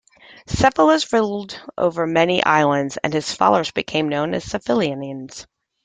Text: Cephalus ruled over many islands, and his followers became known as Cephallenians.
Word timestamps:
Cephalus 0.47 1.13
ruled 1.13 1.61
over 1.77 2.07
many 2.07 2.43
islands, 2.43 2.97
and 3.03 3.13
his 3.13 3.31
followers 3.35 3.69
became 3.69 4.09
known 4.09 4.33
as 4.33 4.45
Cephallenians. 4.45 5.45